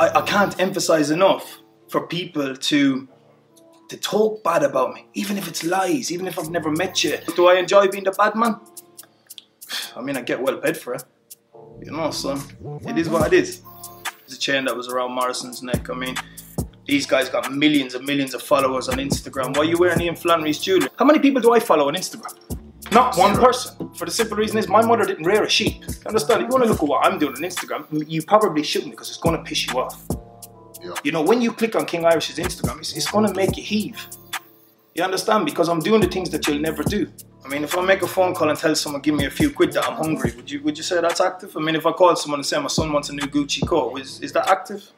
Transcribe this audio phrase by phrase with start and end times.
[0.00, 1.58] I, I can't emphasize enough
[1.88, 3.08] for people to
[3.90, 7.18] to talk bad about me, even if it's lies, even if I've never met you.
[7.34, 8.60] Do I enjoy being the bad man?
[9.96, 11.02] I mean, I get well paid for it.
[11.82, 12.40] You know, so
[12.86, 13.62] it is what it is.
[14.24, 15.90] It's a chain that was around Morrison's neck.
[15.90, 16.14] I mean,
[16.86, 19.56] these guys got millions and millions of followers on Instagram.
[19.56, 20.88] Why are you wearing Ian Flannery's jewelry?
[20.96, 22.34] How many people do I follow on Instagram?
[22.92, 23.90] Not one person.
[23.94, 25.84] For the simple reason is my mother didn't rear a sheep.
[26.06, 26.42] Understand?
[26.42, 29.08] If you want to look at what I'm doing on Instagram, you probably shouldn't because
[29.08, 30.04] it's going to piss you off.
[30.82, 30.94] Yeah.
[31.04, 33.62] You know, when you click on King Irish's Instagram, it's, it's going to make you
[33.62, 34.08] heave.
[34.94, 35.44] You understand?
[35.44, 37.10] Because I'm doing the things that you'll never do.
[37.44, 39.50] I mean, if I make a phone call and tell someone, give me a few
[39.50, 41.56] quid that I'm hungry, would you would you say that's active?
[41.56, 43.98] I mean, if I call someone and say my son wants a new Gucci coat,
[43.98, 44.90] is, is that active?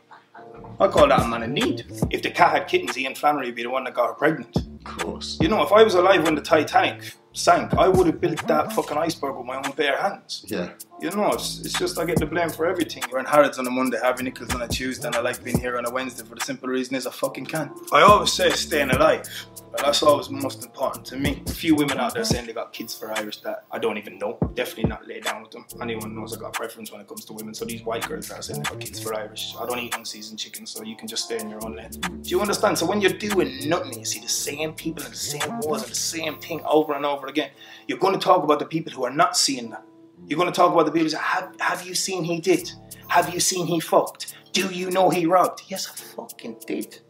[0.81, 1.87] I call that a man in need.
[2.11, 4.57] If the cat had kittens, Ian Flannery would be the one that got her pregnant.
[4.57, 5.39] Of course.
[5.41, 8.72] You know, if I was alive when the Titanic sank, I would have built that
[8.72, 10.44] fucking iceberg with my own bare hands.
[10.47, 10.70] Yeah.
[11.00, 13.02] You know, it's, it's just I get the blame for everything.
[13.11, 15.58] We're in Harrods on a Monday, Harvey Nichols on a Tuesday, and I like being
[15.58, 17.72] here on a Wednesday for the simple reason is I fucking can.
[17.92, 19.28] I always say staying alive.
[19.72, 21.42] But that's always most important to me.
[21.47, 24.19] A few women out there saying they got kids for Irish that I don't even
[24.19, 24.36] know.
[24.55, 25.64] Definitely not lay down with them.
[25.80, 27.55] Anyone knows I got a preference when it comes to women.
[27.55, 29.97] So these white girls that are saying they got kids for Irish, I don't eat
[29.97, 31.91] unseasoned chicken, so you can just stay in your own lane.
[31.91, 32.78] Do you understand?
[32.78, 35.91] So when you're doing nothing, you see the same people and the same wars and
[35.91, 37.51] the same thing over and over again.
[37.87, 39.84] You're going to talk about the people who are not seeing that.
[40.27, 42.70] You're going to talk about the people who say, have, have you seen he did?
[43.09, 44.34] Have you seen he fucked?
[44.53, 45.62] Do you know he robbed?
[45.69, 47.00] Yes, I fucking did.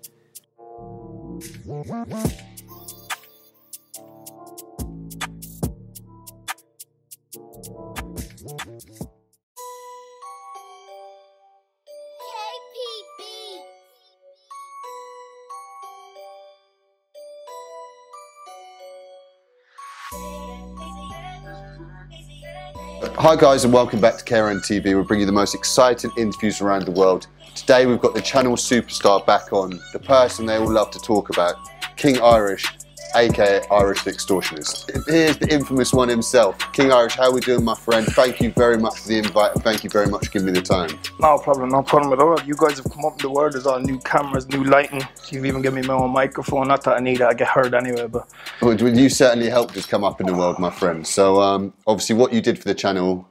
[23.23, 24.97] Hi guys and welcome back to KRN TV.
[24.97, 27.29] We'll bring you the most exciting interviews around the world.
[27.55, 31.31] Today we've got the channel superstar back on, the person they all love to talk
[31.31, 31.55] about,
[31.95, 32.67] King Irish,
[33.15, 34.91] aka Irish the Extortionist.
[35.09, 36.57] Here's the infamous one himself.
[36.73, 38.07] King Irish, how are we doing my friend?
[38.07, 40.53] Thank you very much for the invite and thank you very much for giving me
[40.53, 40.91] the time.
[41.21, 42.41] No problem, no problem at all.
[42.43, 43.55] You guys have come up in the world.
[43.55, 45.03] There's all new cameras, new lighting.
[45.31, 46.69] You've even given me my own microphone.
[46.69, 48.29] Not that I need it, I get heard anyway, but
[48.61, 51.07] Well, you certainly helped us come up in the world, my friend.
[51.07, 53.29] So um, obviously what you did for the channel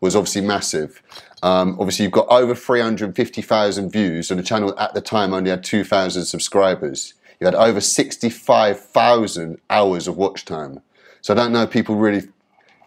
[0.00, 1.02] was obviously massive.
[1.42, 5.64] Um, obviously you've got over 350,000 views and the channel at the time only had
[5.64, 7.14] 2,000 subscribers.
[7.42, 10.80] You had over 65,000 hours of watch time.
[11.22, 12.28] So I don't know if people really,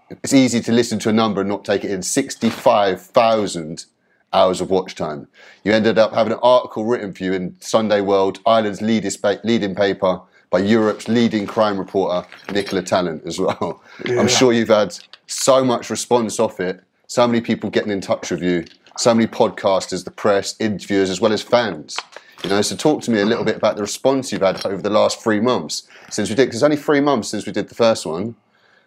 [0.09, 2.01] it's easy to listen to a number and not take it in.
[2.01, 3.85] 65,000
[4.31, 5.27] hours of watch time.
[5.65, 9.11] You ended up having an article written for you in Sunday World, Ireland's leading,
[9.43, 13.83] leading paper, by Europe's leading crime reporter, Nicola Tallant, as well.
[14.05, 18.31] I'm sure you've had so much response off it, so many people getting in touch
[18.31, 18.63] with you,
[18.95, 21.97] so many podcasters, the press, interviewers, as well as fans.
[22.43, 24.81] You know, so talk to me a little bit about the response you've had over
[24.81, 26.45] the last three months since we did.
[26.45, 28.35] Because it's only three months since we did the first one,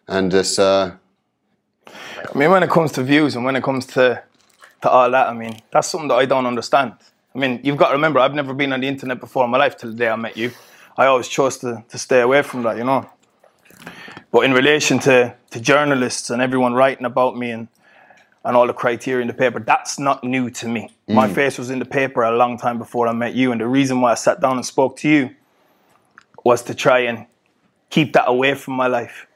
[0.06, 0.92] and uh,
[1.86, 4.22] I mean, when it comes to views and when it comes to
[4.82, 6.92] to all that, I mean, that's something that I don't understand.
[7.34, 9.58] I mean, you've got to remember, I've never been on the internet before in my
[9.58, 10.52] life till the day I met you.
[10.96, 13.08] I always chose to, to stay away from that, you know.
[14.30, 17.68] But in relation to, to journalists and everyone writing about me and,
[18.44, 20.90] and all the criteria in the paper, that's not new to me.
[21.08, 21.34] My mm.
[21.34, 23.52] face was in the paper a long time before I met you.
[23.52, 25.30] And the reason why I sat down and spoke to you
[26.44, 27.26] was to try and
[27.90, 29.26] keep that away from my life.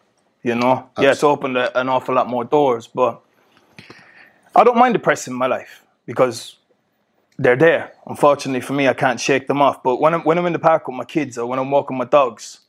[0.42, 3.22] You know, yeah, it's opened a, an awful lot more doors, but
[4.56, 6.56] I don't mind the press in my life because
[7.38, 7.92] they're there.
[8.06, 9.82] Unfortunately for me, I can't shake them off.
[9.82, 11.96] But when I'm when I'm in the park with my kids or when I'm walking
[11.96, 12.60] my dogs,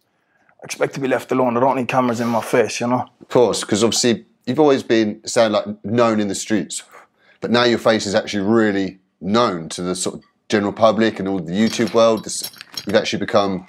[0.62, 1.58] I expect to be left alone.
[1.58, 3.06] I don't need cameras in my face, you know.
[3.22, 6.84] Of course, because obviously you've always been sound like known in the streets,
[7.44, 11.28] but now your face is actually really known to the sort of general public and
[11.28, 12.24] all the YouTube world.
[12.24, 12.50] This,
[12.88, 13.68] you've actually become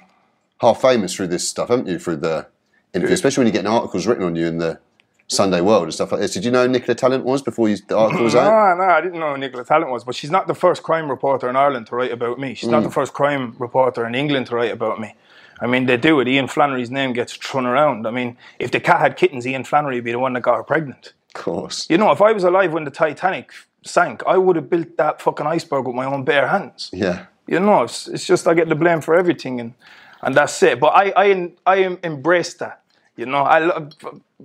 [0.61, 1.99] half famous through this stuff, haven't you?
[1.99, 2.47] Through the
[2.93, 4.79] interview, especially when you're getting articles written on you in the
[5.27, 6.33] Sunday World and stuff like this.
[6.33, 8.77] Did you know Nicola Tallant was before you, the article was out?
[8.77, 11.09] No, no, I didn't know who Nicola Tallant was, but she's not the first crime
[11.09, 12.53] reporter in Ireland to write about me.
[12.53, 12.85] She's not mm.
[12.85, 15.15] the first crime reporter in England to write about me.
[15.59, 16.29] I mean, they do it.
[16.29, 18.07] Ian Flannery's name gets thrown around.
[18.07, 20.55] I mean, if the cat had kittens, Ian Flannery would be the one that got
[20.55, 21.11] her pregnant.
[21.35, 21.85] Of course.
[21.89, 23.51] You know, if I was alive when the Titanic
[23.85, 26.89] sank, I would have built that fucking iceberg with my own bare hands.
[26.91, 27.25] Yeah.
[27.47, 29.73] You know, it's, it's just I get the blame for everything, and
[30.21, 30.79] and that's it.
[30.79, 32.81] But I I I em- embrace that.
[33.15, 33.87] You know, I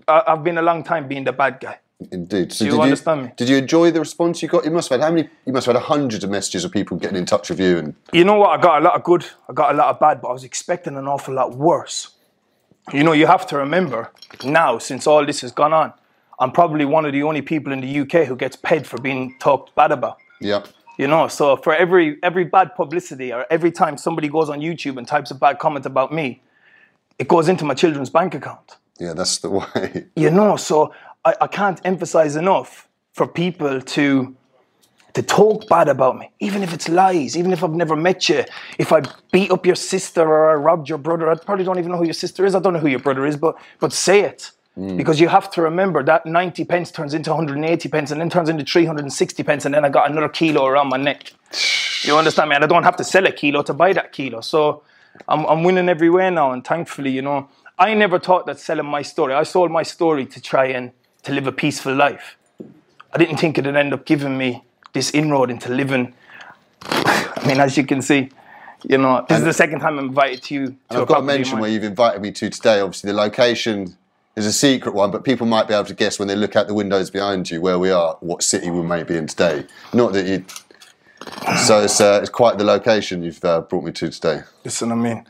[0.06, 1.78] I've been a long time being the bad guy.
[2.10, 2.52] Indeed.
[2.52, 3.32] So Do you did understand me?
[3.37, 4.64] Did you enjoy the response you got?
[4.64, 5.28] You must have had how many?
[5.44, 7.94] You must have had hundreds of messages of people getting in touch with you, and
[8.12, 8.58] You know what?
[8.58, 10.44] I got a lot of good, I got a lot of bad, but I was
[10.44, 12.10] expecting an awful lot worse.
[12.92, 14.10] You know, you have to remember
[14.44, 15.92] now, since all this has gone on,
[16.40, 19.37] I'm probably one of the only people in the UK who gets paid for being
[19.38, 20.19] talked bad about.
[20.40, 20.64] yeah,
[20.98, 24.96] You know, so for every every bad publicity or every time somebody goes on YouTube
[24.96, 26.42] and types a bad comment about me,
[27.19, 28.78] it goes into my children's bank account.
[28.98, 30.06] Yeah, that's the way.
[30.16, 30.94] You know, so
[31.25, 34.34] I, I can't emphasize enough for people to
[35.12, 38.44] to talk bad about me, even if it's lies, even if I've never met you.
[38.78, 39.02] If I
[39.32, 42.04] beat up your sister or I robbed your brother, I probably don't even know who
[42.04, 42.54] your sister is.
[42.54, 44.52] I don't know who your brother is, but but say it.
[44.80, 44.96] Mm.
[44.96, 48.48] Because you have to remember that 90 pence turns into 180 pence and then turns
[48.48, 51.32] into 360 pence and then I got another kilo around my neck.
[52.02, 52.54] You understand me?
[52.54, 54.40] And I don't have to sell a kilo to buy that kilo.
[54.40, 54.82] So
[55.28, 59.02] I'm, I'm winning everywhere now and thankfully, you know, I never thought that selling my
[59.02, 59.34] story.
[59.34, 60.92] I sold my story to try and
[61.24, 62.38] to live a peaceful life.
[63.12, 66.14] I didn't think it'd end up giving me this inroad into living.
[66.84, 68.30] I mean, as you can see,
[68.88, 70.66] you know, this is the second time I'm invited to you.
[70.68, 72.80] To And I've got to mention where you've invited me to today.
[72.80, 73.98] Obviously, the location
[74.40, 76.66] is a secret one, but people might be able to guess when they look out
[76.66, 79.66] the windows behind you where we are, what city we may be in today.
[79.92, 80.44] Not that you.
[81.66, 84.42] So it's, uh, it's quite the location you've uh, brought me to today.
[84.64, 85.26] Listen, I mean,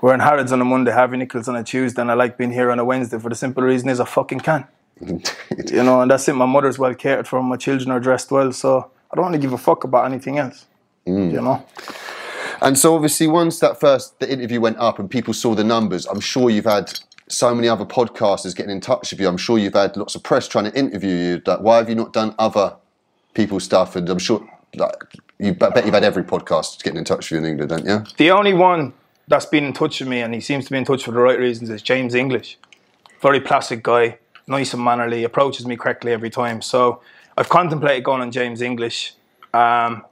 [0.00, 2.50] we're in Harrods on a Monday, Harvey Nichols on a Tuesday, and I like being
[2.50, 4.66] here on a Wednesday for the simple reason is I fucking can.
[5.70, 6.34] You know, and that's it.
[6.34, 9.40] My mother's well cared for, my children are dressed well, so I don't want to
[9.40, 10.66] give a fuck about anything else.
[11.04, 11.64] You know?
[12.60, 16.06] And so, obviously, once that first the interview went up and people saw the numbers,
[16.06, 19.28] I'm sure you've had so many other podcasters getting in touch with you.
[19.28, 21.42] I'm sure you've had lots of press trying to interview you.
[21.46, 22.76] Like, why have you not done other
[23.34, 23.96] people's stuff?
[23.96, 27.40] And I'm sure, like, you I bet you've had every podcast getting in touch with
[27.40, 28.04] you in England, don't you?
[28.16, 28.92] The only one
[29.28, 31.20] that's been in touch with me, and he seems to be in touch for the
[31.20, 32.58] right reasons, is James English.
[33.20, 36.62] Very placid guy, nice and mannerly, approaches me correctly every time.
[36.62, 37.02] So
[37.36, 39.14] I've contemplated going on James English.
[39.52, 40.04] Um,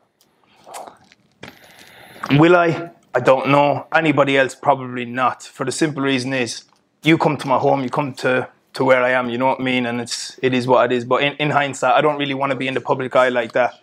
[2.32, 2.90] will I?
[3.14, 3.86] I don't know.
[3.94, 4.54] Anybody else?
[4.54, 5.42] Probably not.
[5.42, 6.64] For the simple reason is,
[7.02, 9.30] you come to my home, you come to to where I am.
[9.30, 9.86] You know what I mean?
[9.86, 11.04] And it's it is what it is.
[11.04, 13.52] But in, in hindsight, I don't really want to be in the public eye like
[13.52, 13.80] that.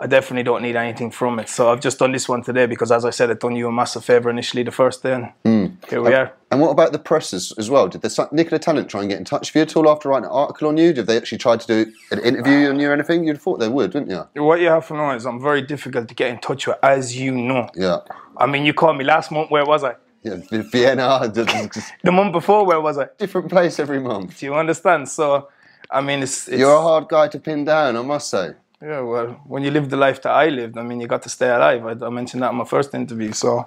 [0.00, 1.48] I definitely don't need anything from it.
[1.48, 3.72] So I've just done this one today because, as I said, it done you a
[3.72, 5.90] massive favour initially the first day, and mm.
[5.90, 6.32] here we are.
[6.50, 7.86] And what about the press as, well?
[7.86, 10.24] Did the Nicola Tallant try and get in touch with you at all after writing
[10.24, 10.92] an article on you?
[10.92, 13.24] Did they actually try to do an interview on you or anything?
[13.24, 14.42] You'd have thought they would, wouldn't you?
[14.42, 17.16] What you have to know is I'm very difficult to get in touch with, as
[17.16, 17.68] you know.
[17.74, 17.98] Yeah.
[18.36, 19.50] I mean, you called me last month.
[19.50, 19.94] Where was I?
[20.22, 21.20] Yeah, Vienna,
[22.02, 23.06] The month before, where was I?
[23.18, 24.38] different place every month.
[24.40, 25.08] Do you understand?
[25.08, 25.48] So,
[25.90, 28.52] I mean, it's, it's You're a hard guy to pin down, I must say.
[28.82, 29.00] yeah.
[29.00, 31.48] Well, when you live the life that I lived, I mean, you got to stay
[31.48, 31.84] alive.
[31.86, 33.32] I, I mentioned that in my first interview.
[33.32, 33.66] So,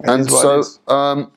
[0.00, 1.32] it And is what it so, um,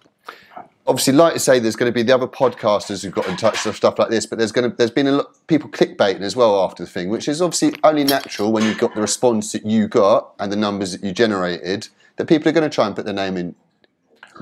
[0.87, 3.65] obviously, like you say, there's going to be the other podcasters who've got in touch
[3.65, 6.35] with stuff like this, but there's going to there's been a lot people clickbaiting as
[6.35, 9.65] well after the thing, which is obviously only natural when you've got the response that
[9.65, 11.87] you got and the numbers that you generated.
[12.17, 13.55] That people are going to try and put their name in,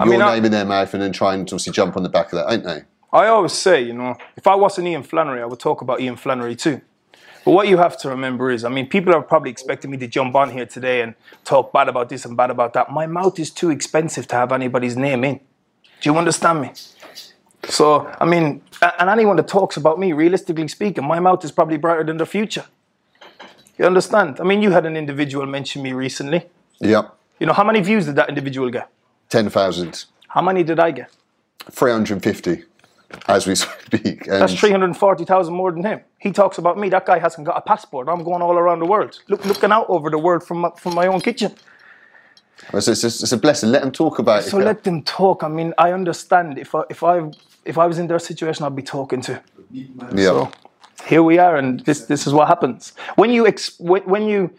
[0.07, 2.09] your mean, I- name in their mouth, and then try and obviously jump on the
[2.09, 2.83] back of that, ain't they?
[3.11, 6.15] I always say, you know, if I wasn't Ian Flannery, I would talk about Ian
[6.15, 6.81] Flannery too.
[7.43, 10.07] But what you have to remember is, I mean, people are probably expecting me to
[10.07, 11.15] jump on here today and
[11.45, 12.91] talk bad about this and bad about that.
[12.91, 15.39] My mouth is too expensive to have anybody's name in.
[16.01, 16.71] Do you understand me?
[17.63, 21.77] So, I mean, and anyone that talks about me, realistically speaking, my mouth is probably
[21.77, 22.65] brighter than the future.
[23.77, 24.39] You understand?
[24.39, 26.45] I mean, you had an individual mention me recently.
[26.81, 28.89] Yep, You know, how many views did that individual get?
[29.29, 30.05] Ten thousand.
[30.27, 31.11] How many did I get?
[31.71, 32.63] 350
[33.27, 34.27] as we speak.
[34.27, 36.01] And That's 340,000 more than him.
[36.19, 36.89] He talks about me.
[36.89, 38.07] That guy hasn't got a passport.
[38.07, 40.95] I'm going all around the world, look, looking out over the world from my, from
[40.95, 41.53] my own kitchen.
[42.73, 43.71] It's, it's, it's a blessing.
[43.71, 44.49] Let them talk about it.
[44.49, 45.43] So let them talk.
[45.43, 46.57] I mean, I understand.
[46.57, 47.31] If I, if I
[47.65, 49.41] if I was in their situation, I'd be talking to.
[49.71, 50.25] yeah.
[50.25, 50.51] So
[51.07, 54.51] here we are, and this this is what happens when you ex- when you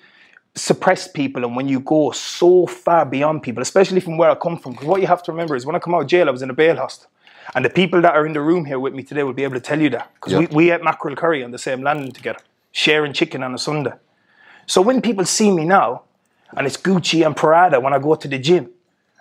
[0.55, 4.59] suppress people and when you go so far beyond people, especially from where I come
[4.59, 4.73] from.
[4.73, 6.43] Because what you have to remember is when I come out of jail, I was
[6.43, 7.09] in a bail hostel.
[7.55, 9.55] And the people that are in the room here with me today will be able
[9.55, 10.13] to tell you that.
[10.15, 10.39] Because Yeah.
[10.41, 12.41] we, we ate mackerel curry on the same landing together,
[12.73, 13.93] sharing chicken on a Sunday.
[14.67, 16.03] So when people see me now,
[16.57, 18.71] and it's Gucci and Prada when I go to the gym,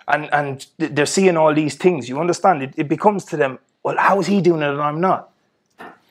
[0.06, 2.62] and, and they're seeing all these things, you understand?
[2.62, 5.30] It, it becomes to them, well, how is he doing it and I'm not?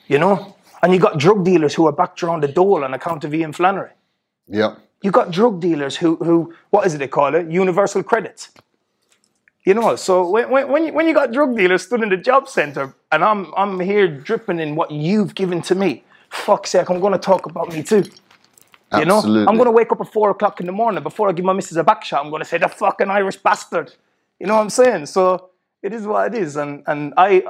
[0.08, 0.56] You know?
[0.82, 3.52] And you got drug dealers who are backed around the dole on account of Ian
[3.54, 3.92] Flannery.
[4.48, 4.76] Yeah.
[5.01, 7.50] You got drug dealers who, who what is it they call it?
[7.50, 8.51] Universal credits.
[9.65, 12.18] You know, so when, when, when, you, when you got drug dealers stood in the
[12.18, 16.89] job center and I'm, I'm here dripping in what you've given to me, fuck's sake,
[16.89, 18.03] I'm going to talk about me too.
[18.98, 19.48] You know, Absolutely.
[19.48, 21.53] I'm going to wake up at four o'clock in the morning before I give my
[21.53, 22.24] missus a back shot.
[22.24, 23.94] I'm going to say the fucking Irish bastard.
[24.39, 25.06] You know what I'm saying?
[25.06, 25.50] So
[25.84, 27.44] it is what it is, and and I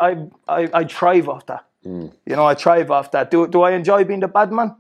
[0.48, 1.66] I I, I thrive off that.
[1.86, 2.12] Mm.
[2.26, 3.32] You know, I thrive off that.
[3.32, 4.76] Do do I enjoy being the bad man?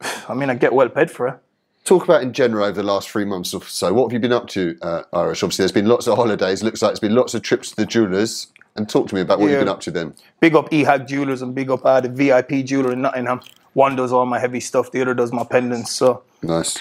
[0.28, 1.38] I mean, I get well paid for it.
[1.86, 3.92] Talk about in general over the last three months or so.
[3.94, 5.44] What have you been up to, uh, Irish?
[5.44, 6.64] Obviously, there's been lots of holidays.
[6.64, 8.48] Looks like there's been lots of trips to the jewellers.
[8.74, 9.52] And talk to me about what Yeah.
[9.52, 10.14] you've been up to then.
[10.40, 13.40] Big up Ehag Jewelers and big up uh, the VIP jeweler in Nottingham.
[13.74, 15.92] One does all my heavy stuff, the other does my pendants.
[15.92, 16.76] So, Nice.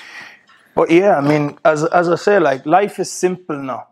[0.74, 3.88] but yeah, I mean, as as I say, like life is simple now.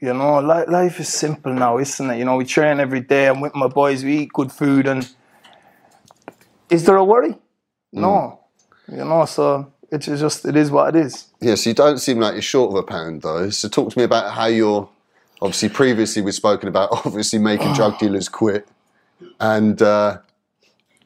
[0.00, 2.18] You know, li- life is simple now, isn't it?
[2.18, 3.26] You know, we train every day.
[3.28, 4.02] I'm with my boys.
[4.02, 5.08] We eat good food, and
[6.70, 7.36] is there a worry?
[7.92, 8.40] No.
[8.88, 11.26] You know, so it's just it is what it is.
[11.40, 13.50] Yeah, so you don't seem like you're short of a pound though.
[13.50, 14.88] So talk to me about how you're
[15.40, 18.68] obviously previously we've spoken about obviously making drug dealers quit.
[19.40, 20.18] And uh,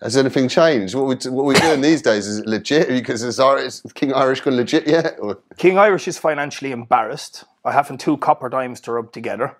[0.02, 0.94] has anything changed?
[0.94, 2.88] What we what we're doing these days is it legit?
[3.02, 5.16] Because is, King Irish gone legit yet?
[5.20, 5.38] Or?
[5.56, 7.44] King Irish is financially embarrassed.
[7.64, 9.56] I haven't two copper dimes to rub together.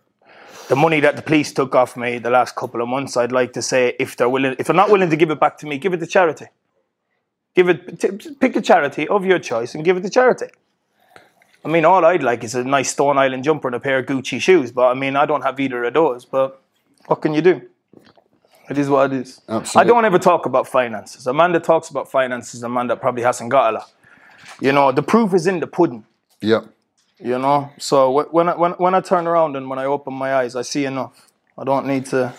[0.68, 3.52] The money that the police took off me the last couple of months, I'd like
[3.54, 5.78] to say, if they're willing, if they're not willing to give it back to me,
[5.78, 6.46] give it to charity.
[7.54, 10.46] Give it, t- pick a charity of your choice and give it to charity.
[11.64, 14.06] I mean, all I'd like is a nice Stone Island jumper and a pair of
[14.06, 14.72] Gucci shoes.
[14.72, 16.24] But I mean, I don't have either of those.
[16.24, 16.60] But
[17.06, 17.62] what can you do?
[18.70, 19.40] It is what it is.
[19.48, 19.80] Absolutely.
[19.80, 21.26] I don't ever talk about finances.
[21.26, 23.92] A man that talks about finances is a man that probably hasn't got a lot.
[24.60, 26.04] You know, the proof is in the pudding.
[26.40, 26.66] Yep.
[27.18, 30.34] You know, so when I, when when I turn around and when I open my
[30.34, 31.30] eyes, I see enough.
[31.56, 32.34] I don't need to.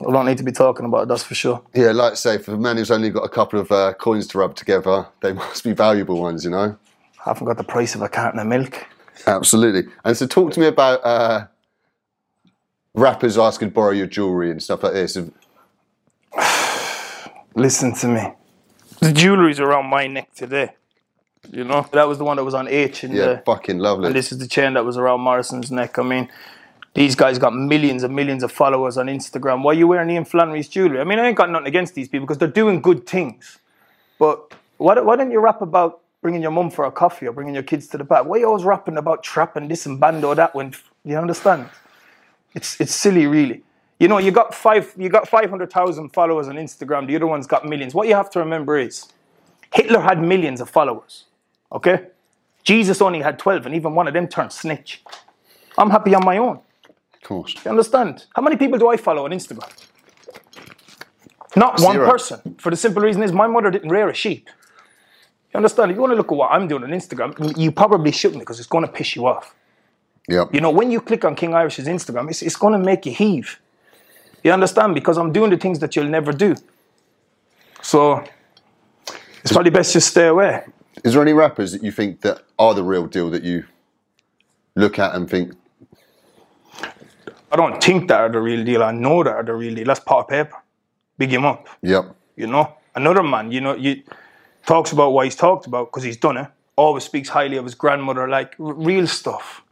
[0.00, 1.08] I don't need to be talking about it.
[1.08, 1.62] That's for sure.
[1.74, 4.26] Yeah, like I say, for a man who's only got a couple of uh, coins
[4.28, 6.76] to rub together, they must be valuable ones, you know.
[7.24, 8.86] I haven't got the price of a carton of milk.
[9.26, 9.90] Absolutely.
[10.04, 11.46] And so, talk to me about uh,
[12.94, 15.16] rappers asking to borrow your jewelry and stuff like this.
[17.54, 18.32] Listen to me.
[19.00, 20.74] The jewelry's around my neck today.
[21.50, 23.42] You know, that was the one that was on H in Yeah, the.
[23.46, 24.06] fucking lovely.
[24.08, 25.98] And this is the chain that was around Morrison's neck.
[25.98, 26.28] I mean,
[26.96, 29.62] these guys got millions and millions of followers on Instagram.
[29.62, 30.98] Why are you wearing Ian Flannery's jewelry?
[30.98, 33.58] I mean, I ain't got nothing against these people because they're doing good things.
[34.18, 37.52] But why, why don't you rap about bringing your mum for a coffee or bringing
[37.52, 38.26] your kids to the park?
[38.26, 40.72] Why are you always rapping about trapping this and bando that when
[41.04, 41.68] you understand?
[42.54, 43.62] It's it's silly, really.
[44.00, 47.06] You know, you got five, you got five hundred thousand followers on Instagram.
[47.06, 47.94] The other one's got millions.
[47.94, 49.06] What you have to remember is,
[49.74, 51.24] Hitler had millions of followers.
[51.70, 52.06] Okay,
[52.64, 55.02] Jesus only had twelve, and even one of them turned snitch.
[55.76, 56.60] I'm happy on my own.
[57.26, 57.54] Of course.
[57.64, 58.24] You understand?
[58.36, 59.68] How many people do I follow on Instagram?
[61.56, 62.54] Not one person.
[62.58, 64.48] For the simple reason is my mother didn't rear a sheep.
[65.52, 65.90] You understand?
[65.90, 68.60] If you want to look at what I'm doing on Instagram, you probably shouldn't because
[68.60, 69.56] it's going to piss you off.
[70.28, 70.54] Yep.
[70.54, 73.12] You know, when you click on King Irish's Instagram, it's, it's going to make you
[73.12, 73.58] heave.
[74.44, 74.94] You understand?
[74.94, 76.54] Because I'm doing the things that you'll never do.
[77.82, 78.22] So
[79.42, 80.62] it's probably best just stay away.
[81.02, 83.64] Is there any rappers that you think that are the real deal that you
[84.76, 85.54] look at and think,
[87.50, 88.82] I don't think that are the real deal.
[88.82, 89.86] I know that are the real deal.
[89.86, 90.60] That's Potter Payper.
[91.18, 91.68] Big him up.
[91.82, 93.50] yep, You know, another man.
[93.52, 94.02] You know, you
[94.66, 96.48] talks about what he's talked about because he's done it.
[96.76, 99.62] Always speaks highly of his grandmother, like r- real stuff.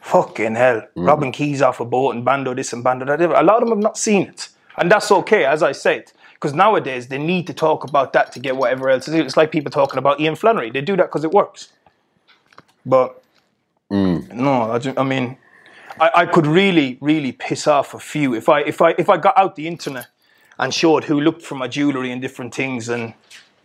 [0.00, 1.06] Fucking hell, mm.
[1.06, 3.20] robbing keys off a boat and bando this and bando that.
[3.20, 6.10] A lot of them have not seen it, and that's okay, as I said.
[6.34, 9.06] Because nowadays they need to talk about that to get whatever else.
[9.06, 9.14] is.
[9.14, 10.70] It's like people talking about Ian Flannery.
[10.70, 11.72] They do that because it works.
[12.84, 13.22] But
[13.92, 14.28] mm.
[14.32, 15.36] no, I, ju- I mean,
[16.00, 19.16] I, I could really, really piss off a few if I if I if I
[19.16, 20.06] got out the internet
[20.58, 23.14] and showed who looked for my jewelry and different things, and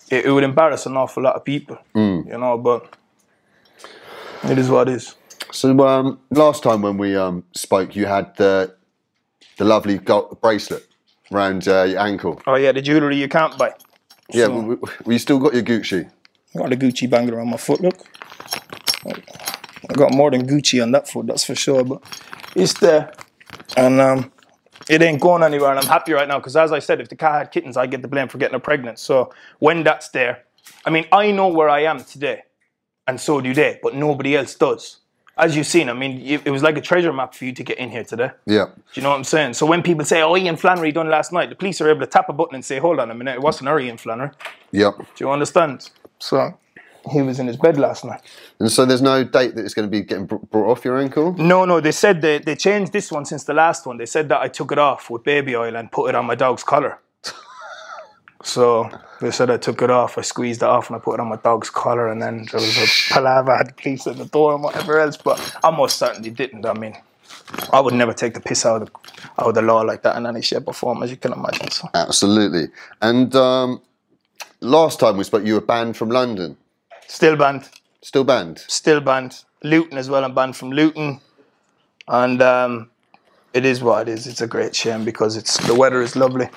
[0.10, 2.58] it, it would embarrass an awful lot of people, you know.
[2.58, 2.94] But
[4.44, 5.16] it is what it is.
[5.52, 8.76] So um, last time when we um, spoke, you had the
[9.58, 10.86] the lovely gold bracelet
[11.32, 12.42] around uh, your ankle.
[12.48, 13.74] Oh yeah, the jewelry you can't buy.
[14.30, 16.10] Yeah, So- w- w- you still got your Gucci.
[16.56, 17.82] I got the Gucci banging on my foot.
[17.82, 17.98] Look,
[19.90, 21.84] I got more than Gucci on that foot, that's for sure.
[21.84, 22.04] But
[22.56, 23.14] it's there,
[23.76, 24.32] and um,
[24.90, 25.72] it ain't going anywhere.
[25.72, 27.88] And I'm happy right now because, as I said, if the cat had kittens, I
[27.88, 29.00] get the blame for getting her pregnant.
[29.00, 30.44] So when that's there,
[30.86, 32.44] I mean, I know where I am today,
[33.08, 34.98] and so do they, but nobody else does.
[35.40, 37.78] As you've seen, I mean, it was like a treasure map for you to get
[37.78, 38.32] in here today.
[38.48, 39.54] Yeah, Do you know what I'm saying?
[39.54, 42.08] So when people say, "Oh, Ian Flannery done last night," the police are able to
[42.08, 44.32] tap a button and say, "Hold on a minute, it wasn't her Ian Flannery."
[44.72, 44.98] yep.
[44.98, 45.92] Do you understand?
[46.18, 46.58] So
[47.10, 48.22] he was in his bed last night.
[48.60, 51.34] And so there's no date that it's going to be getting brought off your ankle.
[51.34, 53.98] No, no, they said they, they changed this one since the last one.
[53.98, 56.36] They said that I took it off with baby oil and put it on my
[56.36, 57.00] dog's collar.
[58.44, 61.20] So they said I took it off, I squeezed it off and I put it
[61.20, 64.16] on my dog's collar and then there was a palaver, I had the police at
[64.16, 66.66] the door and whatever else, but I most certainly didn't.
[66.66, 66.96] I mean,
[67.74, 70.16] I would never take the piss out of the, out of the law like that
[70.18, 71.72] in any shape or form, as you can imagine.
[71.72, 72.68] So Absolutely.
[73.02, 73.82] And um,
[74.62, 76.58] last time we spoke, you were banned from London.
[77.08, 77.70] Still banned.
[78.02, 78.60] Still banned.
[78.68, 79.44] still banned.
[79.64, 80.24] Luton as well.
[80.24, 81.20] I'm banned from Luton,
[82.08, 82.90] and um,
[83.54, 84.28] it is what it is.
[84.28, 86.48] It's a great shame because it's the weather is lovely.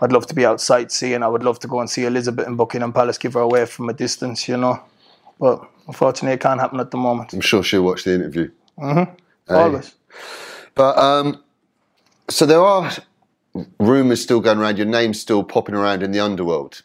[0.00, 1.22] I'd love to be outside seeing.
[1.24, 3.88] I would love to go and see Elizabeth in Buckingham Palace, give her away from
[3.88, 4.80] a distance, you know.
[5.40, 7.32] But unfortunately, it can't happen at the moment.
[7.32, 8.50] I'm sure she'll watch the interview.
[8.78, 9.16] Mhm.
[9.48, 9.94] Always.
[10.76, 11.42] But um,
[12.30, 12.92] so there are
[13.80, 14.78] rumours still going around.
[14.78, 16.82] Your name's still popping around in the underworld.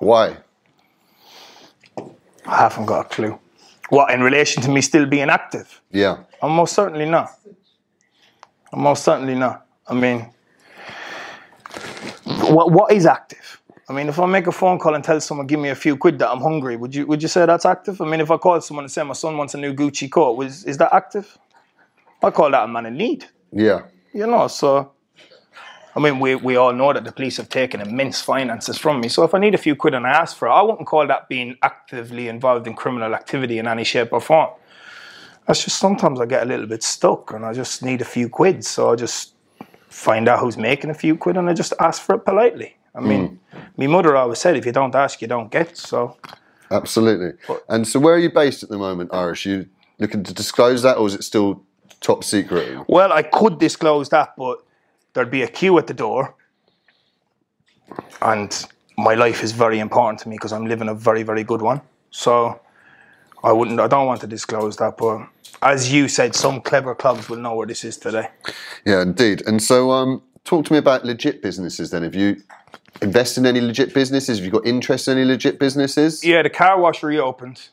[0.00, 0.38] Why?
[2.46, 3.38] I haven't got a clue.
[3.88, 5.80] What in relation to me still being active?
[5.90, 6.24] Yeah.
[6.40, 7.30] I'm most certainly not.
[8.72, 9.66] I'm most certainly not.
[9.86, 10.30] I mean,
[12.24, 13.60] what what is active?
[13.88, 15.96] I mean, if I make a phone call and tell someone give me a few
[15.96, 18.00] quid that I'm hungry, would you would you say that's active?
[18.00, 20.36] I mean, if I call someone and say my son wants a new Gucci coat,
[20.36, 21.38] was is that active?
[22.22, 23.26] I call that a man in need.
[23.52, 23.82] Yeah.
[24.14, 24.92] You know, so
[25.94, 29.08] I mean, we, we all know that the police have taken immense finances from me.
[29.08, 31.06] So if I need a few quid and I ask for it, I wouldn't call
[31.06, 34.50] that being actively involved in criminal activity in any shape or form.
[35.46, 38.28] That's just sometimes I get a little bit stuck and I just need a few
[38.28, 38.64] quid.
[38.64, 39.34] So I just
[39.88, 42.76] find out who's making a few quid and I just ask for it politely.
[42.94, 43.08] I hmm.
[43.08, 43.40] mean,
[43.76, 45.76] my mother always said, if you don't ask, you don't get.
[45.76, 46.16] So
[46.72, 47.32] Absolutely.
[47.46, 49.46] But- And so, where are you based at the moment, Irish?
[49.46, 49.66] You
[49.98, 51.62] looking to disclose that, or is it still
[52.00, 52.84] top secret?
[52.88, 54.62] Well, I could disclose that, but
[55.14, 56.34] there'd be a queue at the door.
[58.20, 58.66] And
[58.96, 61.80] my life is very important to me because I'm living a very, very good one.
[62.10, 62.60] So
[63.42, 64.96] I wouldn't, I don't want to disclose that.
[64.96, 65.26] But
[65.62, 68.28] as you said, some clever clubs will know where this is today.
[68.84, 69.42] Yeah, indeed.
[69.46, 71.90] And so, um, talk to me about legit businesses.
[71.90, 72.42] Then, have you
[73.00, 74.38] invested in any legit businesses?
[74.38, 76.24] Have you got interest in any legit businesses?
[76.24, 77.68] Yeah, the car wash reopened.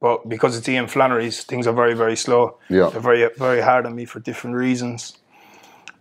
[0.00, 2.58] But because it's Ian Flannery's, things are very, very slow.
[2.68, 2.90] Yeah.
[2.90, 5.16] They're very, very hard on me for different reasons.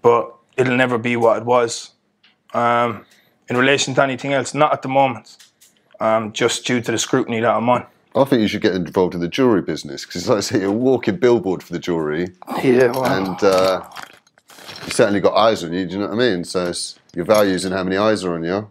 [0.02, 1.92] But it'll never be what it was.
[2.54, 3.06] Um,
[3.50, 5.38] in relation to anything else, not at the moment.
[6.00, 7.86] Um, just due to the scrutiny that I'm on.
[8.16, 10.70] I think you should get involved in the jewelry business because, like I say, you're
[10.70, 12.28] a walking billboard for the jewelry,
[12.64, 13.82] Yeah, well, and uh,
[14.86, 15.86] you certainly got eyes on you.
[15.86, 16.44] Do you know what I mean?
[16.44, 18.70] So it's your values and how many eyes are on you.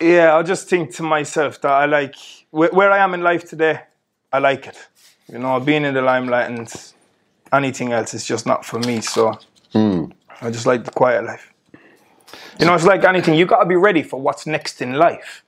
[0.00, 0.36] yeah.
[0.36, 2.14] I just think to myself that I like
[2.50, 3.80] where, where I am in life today.
[4.32, 4.78] I like it.
[5.30, 6.70] You know, being in the limelight and
[7.52, 9.00] anything else is just not for me.
[9.00, 9.38] So
[10.42, 11.52] I just like the quiet life.
[12.58, 13.34] You know, it's like anything.
[13.34, 15.42] You got to be ready for what's next in life.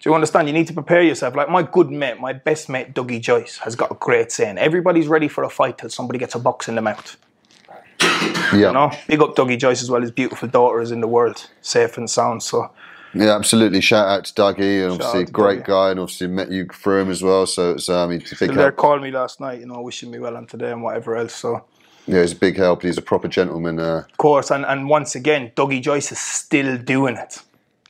[0.00, 0.48] Do you understand?
[0.48, 1.36] You need to prepare yourself.
[1.36, 5.06] Like my good mate, my best mate, Dougie Joyce, has got a great saying: "Everybody's
[5.08, 7.16] ready for a fight till somebody gets a box in the mouth."
[8.00, 10.00] Yeah, You know, big up Dougie Joyce as well.
[10.00, 12.42] His beautiful daughter is in the world, safe and sound.
[12.42, 12.70] So
[13.14, 13.80] yeah, absolutely.
[13.80, 15.66] Shout out to Dougie, and obviously great Dougie.
[15.66, 17.46] guy, and obviously met you through him as well.
[17.46, 20.18] So it's um, he's a big they called me last night, you know, wishing me
[20.18, 21.34] well on today and whatever else.
[21.34, 21.64] So
[22.06, 22.82] Yeah, he's a big help.
[22.82, 23.78] He's a proper gentleman.
[23.78, 27.38] Uh, of course, and, and once again, Dougie Joyce is still doing it.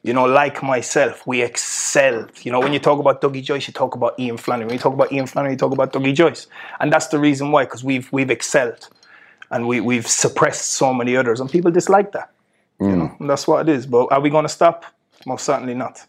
[0.02, 2.30] You know, like myself, we excelled.
[2.44, 4.66] You know, when you talk about Dougie Joyce, you talk about Ian Flannery.
[4.66, 6.48] When you talk about Ian Flannery, you talk about Dougie Joyce.
[6.80, 8.88] And that's the reason why, because we've we've excelled.
[9.50, 12.30] And we, we've suppressed so many others, and people dislike that.
[12.80, 13.86] You know, and that's what it is.
[13.86, 14.84] But are we going to stop?
[15.24, 16.04] Most certainly not.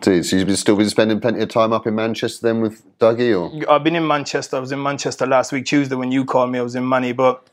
[0.00, 3.38] Dude, so you've still been spending plenty of time up in Manchester then with Dougie,
[3.38, 4.56] or I've been in Manchester.
[4.56, 6.58] I was in Manchester last week, Tuesday, when you called me.
[6.58, 7.46] I was in Money, but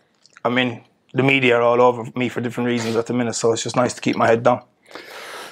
[0.45, 0.83] I mean,
[1.13, 3.75] the media are all over me for different reasons at the minute, so it's just
[3.75, 4.63] nice to keep my head down.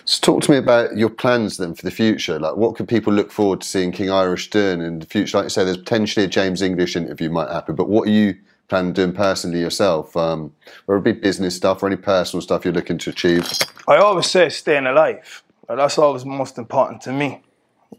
[0.05, 2.39] so talk to me about your plans then for the future.
[2.39, 5.38] Like, what could people look forward to seeing King Irish doing in the future?
[5.38, 8.36] Like you say, there's potentially a James English interview might happen, but what are you
[8.67, 10.15] planning on doing personally yourself?
[10.15, 10.53] Um,
[10.86, 13.51] whether it be business stuff or any personal stuff you're looking to achieve?
[13.88, 15.43] I always say staying alive.
[15.67, 17.41] Like, That's always most important to me,